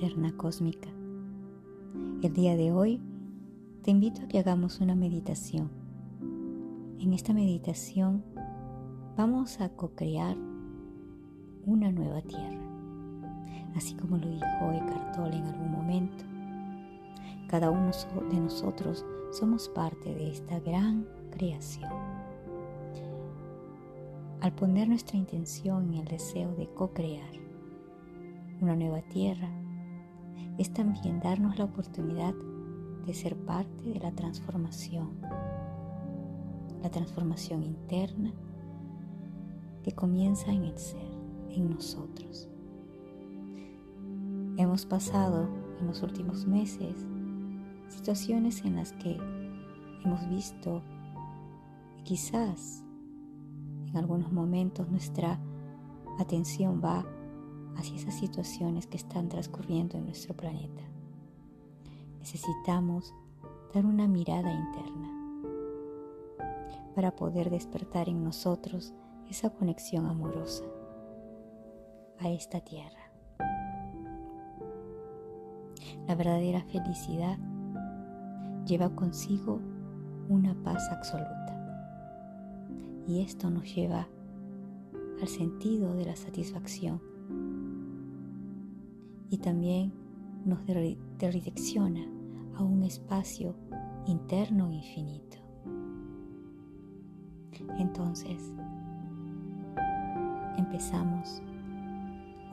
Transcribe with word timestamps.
eterna 0.00 0.32
cósmica. 0.34 0.88
El 2.22 2.32
día 2.32 2.56
de 2.56 2.72
hoy 2.72 3.02
te 3.82 3.90
invito 3.90 4.22
a 4.22 4.28
que 4.28 4.38
hagamos 4.38 4.80
una 4.80 4.94
meditación. 4.94 5.70
En 6.98 7.12
esta 7.12 7.34
meditación 7.34 8.24
vamos 9.18 9.60
a 9.60 9.68
co-crear 9.68 10.38
una 11.66 11.92
nueva 11.92 12.22
tierra, 12.22 12.62
así 13.76 13.94
como 13.94 14.16
lo 14.16 14.26
dijo 14.26 14.72
Eckhart 14.72 15.16
Tolle 15.16 15.36
en 15.36 15.44
algún 15.44 15.70
momento. 15.70 16.24
Cada 17.48 17.68
uno 17.68 17.90
de 18.30 18.40
nosotros 18.40 19.04
somos 19.32 19.68
parte 19.68 20.14
de 20.14 20.30
esta 20.30 20.60
gran 20.60 21.06
creación. 21.30 21.92
Al 24.40 24.54
poner 24.54 24.88
nuestra 24.88 25.18
intención 25.18 25.92
en 25.92 26.00
el 26.00 26.06
deseo 26.06 26.54
de 26.54 26.68
co-crear 26.72 27.34
una 28.62 28.76
nueva 28.76 29.02
tierra, 29.02 29.59
es 30.58 30.72
también 30.72 31.20
darnos 31.20 31.58
la 31.58 31.64
oportunidad 31.64 32.34
de 33.06 33.14
ser 33.14 33.36
parte 33.36 33.90
de 33.90 33.98
la 34.00 34.12
transformación, 34.12 35.10
la 36.82 36.90
transformación 36.90 37.62
interna 37.62 38.32
que 39.82 39.92
comienza 39.92 40.52
en 40.52 40.64
el 40.64 40.78
ser, 40.78 41.10
en 41.48 41.70
nosotros. 41.70 42.48
Hemos 44.56 44.84
pasado 44.84 45.48
en 45.80 45.86
los 45.86 46.02
últimos 46.02 46.46
meses 46.46 47.06
situaciones 47.88 48.64
en 48.64 48.76
las 48.76 48.92
que 48.92 49.18
hemos 50.04 50.28
visto 50.28 50.82
quizás 52.04 52.84
en 53.88 53.96
algunos 53.96 54.32
momentos 54.32 54.88
nuestra 54.88 55.38
atención 56.18 56.80
va 56.82 57.04
hacia 57.80 57.96
esas 57.96 58.14
situaciones 58.14 58.86
que 58.86 58.98
están 58.98 59.28
transcurriendo 59.28 59.96
en 59.96 60.04
nuestro 60.04 60.36
planeta. 60.36 60.82
Necesitamos 62.18 63.14
dar 63.74 63.86
una 63.86 64.06
mirada 64.06 64.52
interna 64.52 65.08
para 66.94 67.16
poder 67.16 67.48
despertar 67.48 68.08
en 68.08 68.22
nosotros 68.22 68.92
esa 69.30 69.50
conexión 69.50 70.06
amorosa 70.06 70.64
a 72.18 72.28
esta 72.28 72.60
tierra. 72.60 73.10
La 76.06 76.14
verdadera 76.14 76.62
felicidad 76.64 77.38
lleva 78.66 78.94
consigo 78.94 79.58
una 80.28 80.54
paz 80.62 80.86
absoluta. 80.90 81.56
Y 83.06 83.22
esto 83.22 83.48
nos 83.48 83.74
lleva 83.74 84.06
al 85.22 85.28
sentido 85.28 85.94
de 85.94 86.04
la 86.04 86.16
satisfacción 86.16 87.09
y 89.30 89.38
también 89.38 89.92
nos 90.44 90.58
redirecciona 90.66 92.04
a 92.56 92.62
un 92.62 92.82
espacio 92.82 93.54
interno 94.06 94.70
infinito. 94.72 95.38
Entonces, 97.78 98.52
empezamos 100.56 101.42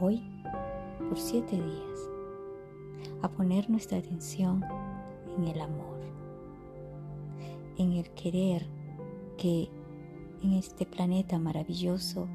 hoy 0.00 0.22
por 1.08 1.18
siete 1.18 1.56
días 1.56 2.10
a 3.22 3.28
poner 3.28 3.70
nuestra 3.70 3.98
atención 3.98 4.64
en 5.38 5.44
el 5.44 5.60
amor, 5.60 6.00
en 7.78 7.92
el 7.92 8.10
querer 8.10 8.66
que 9.36 9.70
en 10.42 10.52
este 10.52 10.86
planeta 10.86 11.38
maravilloso 11.38 12.28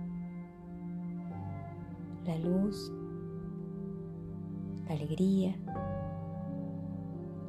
la 2.26 2.38
luz 2.38 2.92
la 4.90 4.96
alegría, 4.96 5.56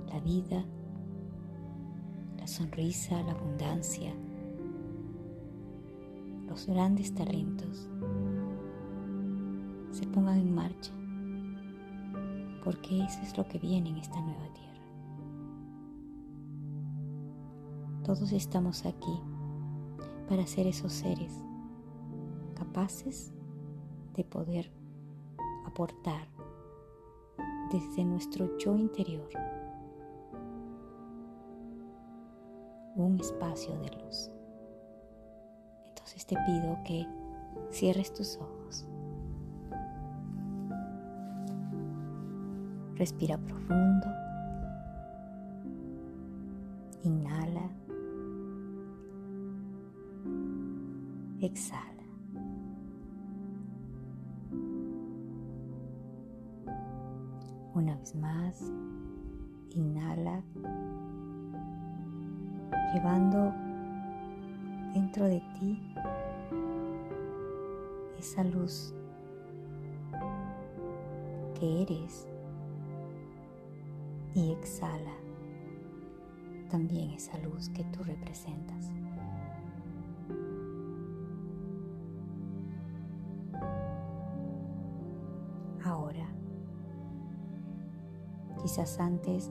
la 0.09 0.21
vida, 0.21 0.62
la 2.37 2.47
sonrisa, 2.47 3.23
la 3.23 3.33
abundancia, 3.33 4.12
los 6.47 6.67
grandes 6.67 7.15
talentos 7.15 7.89
se 9.91 10.06
pongan 10.06 10.39
en 10.39 10.55
marcha, 10.55 10.93
porque 12.62 13.03
eso 13.05 13.21
es 13.23 13.37
lo 13.39 13.49
que 13.49 13.59
viene 13.59 13.89
en 13.89 13.97
esta 13.97 14.21
nueva 14.21 14.53
tierra. 14.53 14.83
Todos 18.05 18.33
estamos 18.33 18.84
aquí 18.84 19.19
para 20.28 20.47
ser 20.47 20.67
esos 20.67 20.93
seres 20.93 21.33
capaces 22.55 23.33
de 24.15 24.25
poder 24.25 24.71
aportar 25.65 26.40
desde 27.70 28.04
nuestro 28.04 28.58
yo 28.58 28.76
interior 28.76 29.28
un 32.97 33.19
espacio 33.19 33.76
de 33.78 33.91
luz. 34.04 34.31
Entonces 35.88 36.26
te 36.26 36.36
pido 36.47 36.78
que 36.84 37.06
cierres 37.70 38.12
tus 38.12 38.36
ojos. 38.36 38.86
Respira 42.97 43.38
profundo. 43.38 44.06
Inhala. 47.03 47.70
Exhala. 51.41 52.00
Una 57.80 57.96
vez 57.96 58.14
más, 58.14 58.60
inhala, 59.70 60.42
llevando 62.92 63.54
dentro 64.92 65.24
de 65.24 65.41
ti 65.58 65.80
esa 68.18 68.44
luz 68.44 68.94
que 71.58 71.80
eres. 71.80 72.28
Y 74.34 74.52
exhala 74.52 75.14
también 76.70 77.12
esa 77.12 77.38
luz 77.38 77.70
que 77.70 77.84
tú 77.84 78.04
representas. 78.04 78.91
Quizás 88.70 89.00
antes 89.00 89.50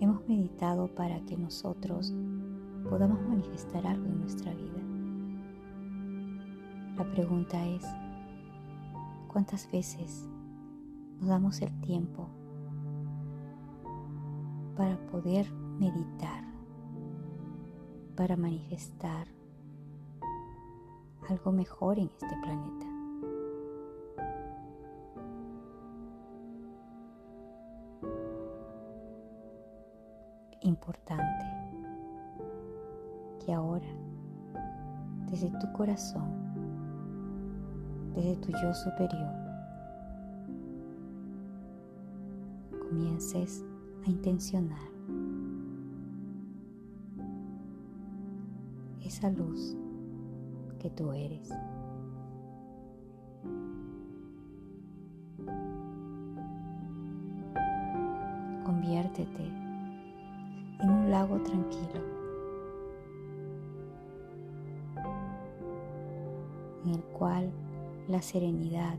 hemos 0.00 0.26
meditado 0.26 0.92
para 0.92 1.20
que 1.20 1.36
nosotros 1.36 2.12
podamos 2.90 3.20
manifestar 3.28 3.86
algo 3.86 4.06
en 4.06 4.18
nuestra 4.18 4.52
vida. 4.54 4.82
La 6.96 7.08
pregunta 7.12 7.64
es, 7.64 7.84
¿cuántas 9.28 9.70
veces 9.70 10.28
nos 11.20 11.28
damos 11.28 11.62
el 11.62 11.80
tiempo 11.80 12.28
para 14.76 14.98
poder 15.12 15.48
meditar, 15.78 16.42
para 18.16 18.36
manifestar 18.36 19.28
algo 21.28 21.52
mejor 21.52 22.00
en 22.00 22.08
este 22.08 22.36
planeta? 22.42 22.87
Importante 30.62 31.44
que 33.44 33.52
ahora, 33.52 33.88
desde 35.30 35.50
tu 35.58 35.72
corazón, 35.72 36.30
desde 38.14 38.36
tu 38.36 38.52
yo 38.52 38.74
superior, 38.74 39.32
comiences 42.88 43.64
a 44.06 44.10
intencionar 44.10 44.78
esa 49.02 49.30
luz 49.30 49.76
que 50.78 50.90
tú 50.90 51.12
eres. 51.12 51.50
Conviértete 58.64 59.67
lago 61.08 61.38
tranquilo, 61.40 62.00
en 66.84 66.94
el 66.94 67.02
cual 67.18 67.50
la 68.08 68.22
serenidad 68.22 68.98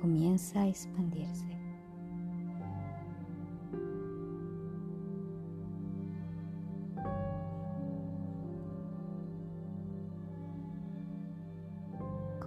comienza 0.00 0.62
a 0.62 0.68
expandirse. 0.68 1.46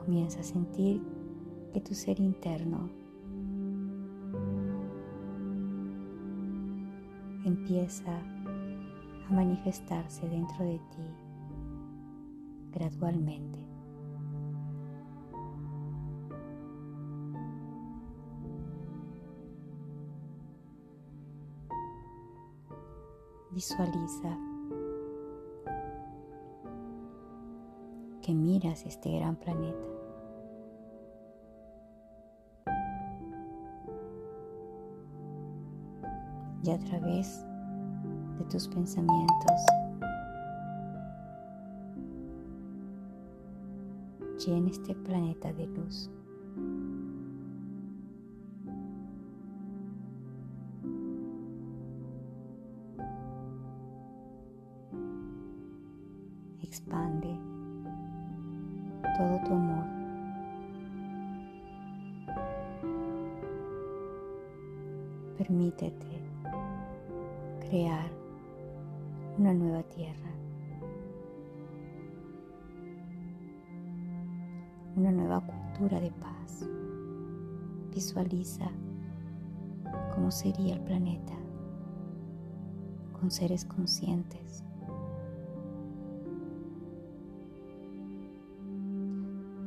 Comienza 0.06 0.40
a 0.40 0.44
sentir 0.44 1.02
que 1.72 1.80
tu 1.80 1.94
ser 1.94 2.20
interno 2.20 3.01
empieza 7.62 8.12
a 9.30 9.34
manifestarse 9.34 10.28
dentro 10.28 10.66
de 10.66 10.80
ti 10.80 11.02
gradualmente. 12.72 13.60
Visualiza 23.52 24.38
que 28.24 28.34
miras 28.34 28.86
este 28.86 29.18
gran 29.18 29.36
planeta. 29.36 29.88
Y 36.64 36.70
a 36.70 36.78
través 36.78 37.44
de 38.42 38.48
tus 38.50 38.68
pensamientos, 38.68 39.62
llena 44.44 44.70
este 44.70 44.96
planeta 44.96 45.54
de 45.54 45.68
luz. 45.68 46.10
Una 69.42 69.56
nueva 69.56 69.82
tierra, 69.82 70.30
una 74.96 75.12
nueva 75.12 75.42
cultura 75.42 76.00
de 76.00 76.12
paz. 76.12 76.70
Visualiza 77.92 78.70
cómo 80.14 80.30
sería 80.30 80.76
el 80.76 80.82
planeta 80.82 81.34
con 83.20 83.32
seres 83.32 83.66
conscientes 83.66 84.64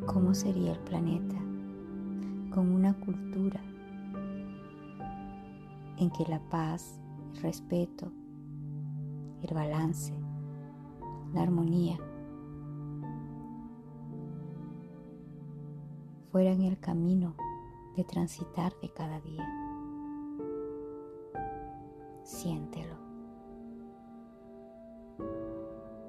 cómo 0.06 0.34
sería 0.34 0.72
el 0.72 0.78
planeta 0.80 1.34
con 2.50 2.70
una 2.70 2.94
cultura 2.94 3.60
en 5.96 6.10
que 6.10 6.24
la 6.28 6.38
paz, 6.48 7.00
el 7.34 7.42
respeto, 7.42 8.12
el 9.44 9.54
balance, 9.54 10.14
la 11.32 11.42
armonía 11.42 11.98
fueran 16.30 16.62
el 16.62 16.78
camino 16.78 17.34
de 17.96 18.04
transitar 18.04 18.72
de 18.80 18.92
cada 18.92 19.20
día. 19.20 19.46
Siéntelo. 22.22 22.96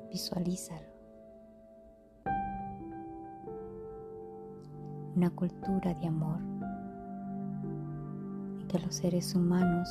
Visualízalo. 0.09 0.95
una 5.15 5.29
cultura 5.29 5.93
de 5.93 6.07
amor 6.07 6.39
en 8.59 8.67
que 8.67 8.79
los 8.79 8.95
seres 8.95 9.33
humanos 9.33 9.87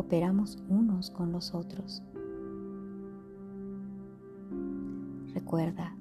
cooperamos 0.00 0.56
unos 0.70 1.10
con 1.10 1.30
los 1.30 1.52
otros. 1.54 2.02
Recuerda 5.34 5.94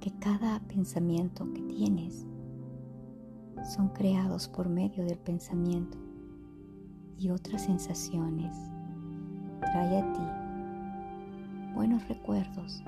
que 0.00 0.10
cada 0.18 0.60
pensamiento 0.60 1.44
que 1.52 1.60
tienes 1.60 2.26
son 3.70 3.88
creados 3.90 4.48
por 4.48 4.70
medio 4.70 5.04
del 5.04 5.18
pensamiento 5.18 5.98
y 7.18 7.28
otras 7.28 7.64
sensaciones. 7.64 8.56
Trae 9.60 9.98
a 9.98 10.12
ti 10.14 11.74
buenos 11.74 12.08
recuerdos 12.08 12.82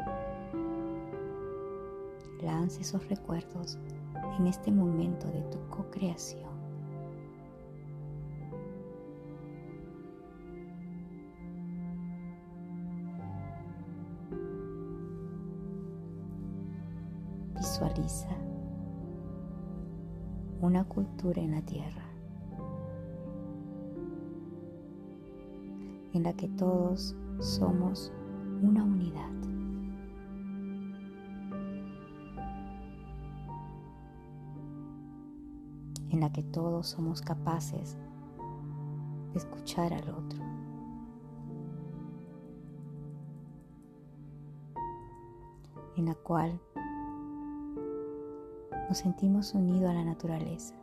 Lance 2.43 2.81
esos 2.81 3.07
recuerdos 3.11 3.79
en 4.39 4.47
este 4.47 4.73
momento 4.73 5.27
de 5.27 5.43
tu 5.51 5.59
co-creación. 5.69 6.56
Una 20.77 20.85
cultura 20.85 21.41
en 21.41 21.53
la 21.53 21.63
tierra 21.63 22.05
en 26.13 26.23
la 26.23 26.35
que 26.35 26.49
todos 26.49 27.17
somos 27.41 28.13
una 28.63 28.85
unidad. 28.85 29.25
en 36.11 36.21
la 36.21 36.33
que 36.33 36.43
todos 36.43 36.89
somos 36.89 37.21
capaces 37.21 37.97
de 39.33 39.39
escuchar 39.39 39.95
al 39.95 40.09
otro. 40.11 40.43
en 45.97 46.05
la 46.05 46.15
cual 46.15 46.61
nos 48.89 48.99
sentimos 48.99 49.55
unidos 49.55 49.91
a 49.91 49.95
la 49.95 50.05
naturaleza. 50.05 50.75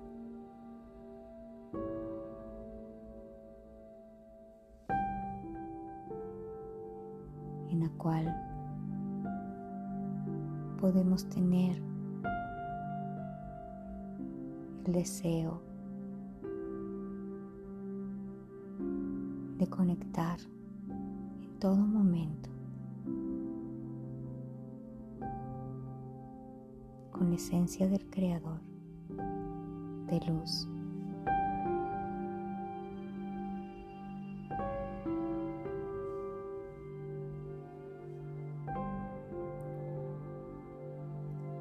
en 7.69 7.79
la 7.79 7.89
cual 7.97 8.31
podemos 10.79 11.27
tener 11.29 11.81
el 14.85 14.93
deseo 14.93 15.59
de 19.57 19.67
conectar 19.67 20.37
en 21.41 21.57
todo 21.57 21.77
momento 21.77 22.52
esencia 27.35 27.87
del 27.87 28.05
Creador 28.09 28.59
de 30.07 30.19
luz. 30.27 30.67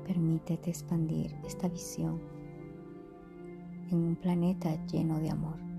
Permítete 0.07 0.71
expandir 0.71 1.35
esta 1.47 1.69
visión 1.69 2.21
en 3.91 3.99
un 3.99 4.17
planeta 4.17 4.75
lleno 4.87 5.19
de 5.21 5.31
amor. 5.31 5.72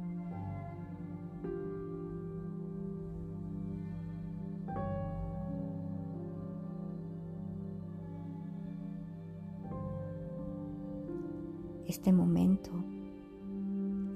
Este 11.93 12.11
momento 12.11 12.71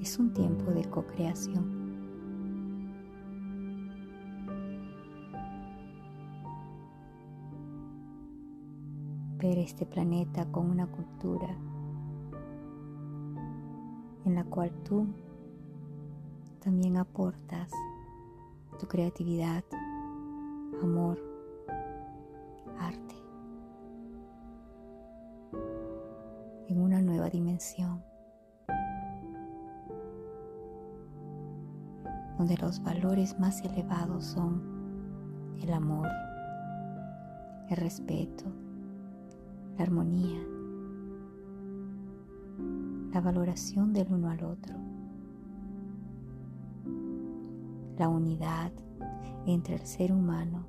es 0.02 0.18
un 0.18 0.34
tiempo 0.34 0.72
de 0.72 0.84
co-creación. 0.90 1.64
Ver 9.38 9.60
este 9.60 9.86
planeta 9.86 10.52
con 10.52 10.72
una 10.72 10.88
cultura 10.88 11.56
en 14.26 14.34
la 14.34 14.44
cual 14.46 14.72
tú 14.84 15.06
también 16.60 16.98
aportas 16.98 17.70
tu 18.80 18.88
creatividad, 18.88 19.64
amor, 20.82 21.37
dimensión 27.30 28.04
donde 32.38 32.56
los 32.58 32.82
valores 32.84 33.40
más 33.40 33.62
elevados 33.62 34.26
son 34.26 34.62
el 35.62 35.74
amor, 35.74 36.08
el 37.70 37.78
respeto, 37.78 38.46
la 39.76 39.84
armonía, 39.84 40.40
la 43.12 43.22
valoración 43.22 43.92
del 43.94 44.14
uno 44.14 44.30
al 44.30 44.44
otro. 44.44 44.76
la 47.98 48.10
unidad 48.10 48.72
entre 49.48 49.76
el 49.76 49.82
ser 49.82 50.12
humano, 50.12 50.68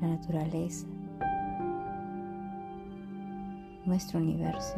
la 0.00 0.08
naturaleza, 0.08 0.86
nuestro 3.92 4.20
universo 4.20 4.76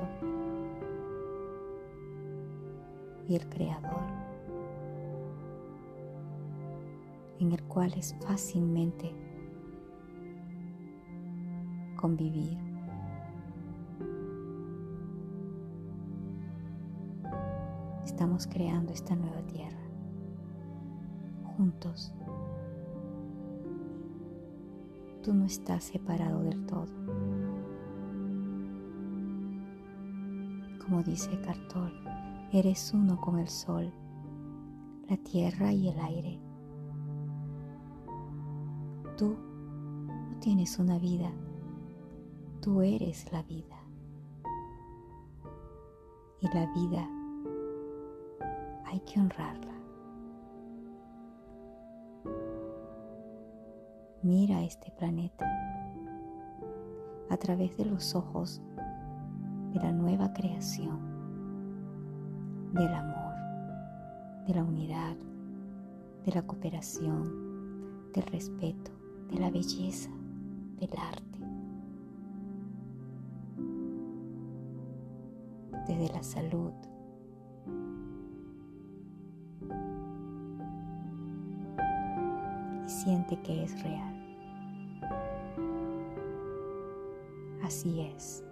y 3.29 3.37
el 3.37 3.49
Creador, 3.49 4.03
en 7.39 7.53
el 7.53 7.63
cual 7.63 7.95
es 7.95 8.17
fácilmente 8.27 9.15
convivir. 11.95 12.59
Estamos 18.05 18.49
creando 18.49 18.93
esta 18.93 19.15
nueva 19.15 19.43
tierra 19.43 19.79
juntos. 21.57 22.13
Tú 25.23 25.33
no 25.33 25.45
estás 25.45 25.85
separado 25.85 26.43
del 26.43 26.67
todo. 26.67 27.04
Como 30.85 31.03
dice 31.03 31.41
Cartol, 31.41 31.93
eres 32.53 32.93
uno 32.93 33.19
con 33.19 33.39
el 33.39 33.49
sol, 33.49 33.91
la 35.09 35.17
tierra 35.17 35.73
y 35.73 35.89
el 35.89 35.99
aire. 35.99 36.39
Tú 39.17 39.35
no 40.07 40.39
tienes 40.41 40.79
una 40.79 40.99
vida, 40.99 41.33
tú 42.61 42.83
eres 42.83 43.33
la 43.33 43.43
vida. 43.45 43.79
Y 46.41 46.49
la 46.49 46.71
vida 46.75 47.09
hay 48.85 49.01
que 49.01 49.21
honrarla. 49.21 49.73
Mira 54.23 54.63
este 54.63 54.91
planeta 54.91 55.47
a 57.31 57.37
través 57.39 57.75
de 57.79 57.87
los 57.87 58.15
ojos 58.15 58.61
de 59.75 59.81
la 59.81 59.91
nueva 59.91 60.33
creación, 60.33 61.01
del 62.73 62.95
amor, 62.95 63.35
de 64.47 64.55
la 64.55 64.63
unidad, 64.63 65.17
de 66.25 66.33
la 66.33 66.43
cooperación, 66.47 68.13
del 68.13 68.25
respeto, 68.27 68.93
de 69.33 69.41
la 69.41 69.51
belleza, 69.51 70.11
del 70.79 70.91
arte, 70.97 71.41
desde 75.89 76.15
la 76.15 76.23
salud. 76.23 76.73
Y 82.85 82.89
siente 82.89 83.43
que 83.43 83.65
es 83.65 83.83
real. 83.83 84.15
Así 87.65 88.03
es, 88.03 88.45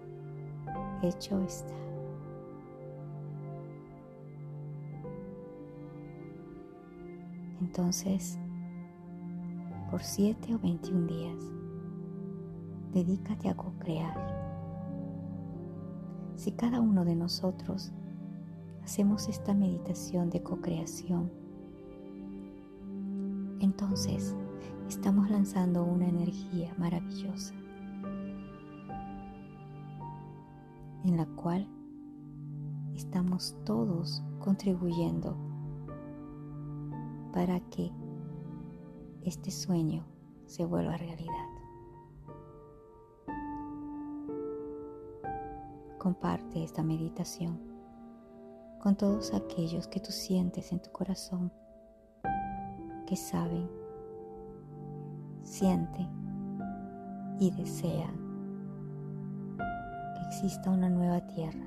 hecho 1.03 1.41
está. 1.41 1.75
Entonces, 7.61 8.39
por 9.91 10.03
siete 10.03 10.55
o 10.55 10.59
veintiún 10.59 11.07
días, 11.07 11.45
dedícate 12.93 13.49
a 13.49 13.57
co-crear. 13.57 14.33
Si 16.35 16.53
cada 16.53 16.81
uno 16.81 17.05
de 17.05 17.15
nosotros 17.15 17.93
hacemos 18.83 19.29
esta 19.29 19.55
meditación 19.55 20.29
de 20.29 20.43
co-creación, 20.43 21.31
entonces 23.61 24.35
estamos 24.89 25.31
lanzando 25.31 25.85
una 25.85 26.09
energía 26.09 26.75
maravillosa 26.79 27.55
en 31.05 31.17
la 31.17 31.27
cual 31.27 31.69
estamos 32.95 33.57
todos 33.65 34.23
contribuyendo 34.39 35.37
para 37.33 37.61
que 37.71 37.91
este 39.23 39.51
sueño 39.51 40.05
se 40.47 40.65
vuelva 40.65 40.97
realidad. 40.97 41.49
Comparte 45.99 46.63
esta 46.63 46.83
meditación 46.83 47.61
con 48.81 48.97
todos 48.97 49.33
aquellos 49.33 49.87
que 49.87 50.01
tú 50.01 50.11
sientes 50.11 50.73
en 50.73 50.83
tu 50.83 50.91
corazón, 50.91 51.53
que 53.07 53.15
saben, 53.15 53.71
sienten 55.43 56.09
y 57.39 57.53
desean 57.53 58.22
exista 60.33 60.71
una 60.71 60.89
nueva 60.89 61.21
tierra 61.27 61.67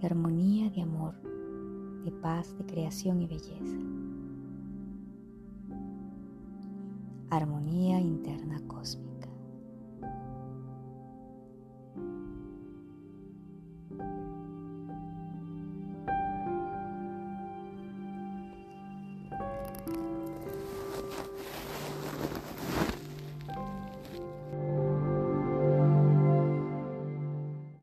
de 0.00 0.06
armonía, 0.08 0.68
de 0.68 0.82
amor, 0.82 1.14
de 2.04 2.10
paz, 2.10 2.58
de 2.58 2.66
creación 2.66 3.22
y 3.22 3.28
belleza. 3.28 3.78
Armonía 7.30 8.00
interna 8.00 8.60
cósmica. 8.66 9.27